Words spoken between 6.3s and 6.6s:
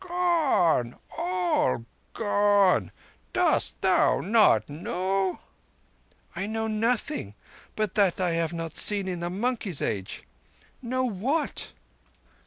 "I